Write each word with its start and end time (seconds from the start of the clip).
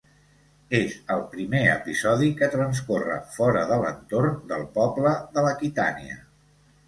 És 0.77 0.93
el 1.15 1.19
primer 1.33 1.59
episodi 1.73 2.29
que 2.39 2.49
transcorre 2.55 3.19
fora 3.35 3.61
de 3.73 3.79
l'entorn 3.83 4.41
del 4.53 4.67
poble 4.81 5.13
de 5.37 5.45
l'Aquitània. 5.49 6.19